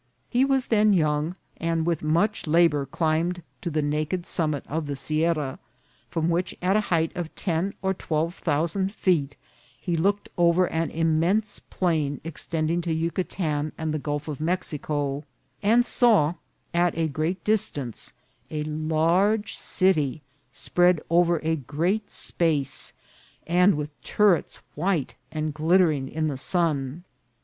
He 0.31 0.43
was 0.43 0.65
then 0.65 0.93
young, 0.93 1.35
and 1.57 1.85
with 1.85 2.01
much 2.01 2.47
labour 2.47 2.87
climbed 2.87 3.43
to 3.61 3.69
the 3.69 3.83
naked 3.83 4.25
summit 4.25 4.65
of 4.67 4.87
the 4.87 4.95
sierra, 4.95 5.59
from 6.09 6.27
which, 6.27 6.57
at 6.59 6.75
a 6.75 6.81
height 6.89 7.11
of 7.15 7.35
ten 7.35 7.75
or 7.83 7.93
twelve 7.93 8.33
thousand 8.33 8.95
feet, 8.95 9.35
he 9.79 9.95
looked 9.95 10.27
over 10.39 10.65
an 10.65 10.89
immense 10.89 11.59
plain 11.59 12.19
extending 12.23 12.81
to 12.81 12.91
Yucatan 12.91 13.73
and 13.77 13.93
the 13.93 13.99
Gulf 13.99 14.27
of 14.27 14.41
Mexico, 14.41 15.23
and 15.61 15.85
saw 15.85 16.33
at 16.73 16.97
a 16.97 17.07
great 17.07 17.43
distance 17.43 18.13
a 18.49 18.63
large 18.63 19.53
city 19.55 20.23
spread 20.51 20.99
over 21.11 21.39
a 21.43 21.55
great 21.57 22.09
space, 22.09 22.93
and 23.45 23.75
with 23.75 23.91
turrets 24.01 24.55
white 24.73 25.13
and 25.31 25.53
glittering 25.53 26.09
in 26.09 26.27
the 26.27 26.37
sun. 26.37 27.03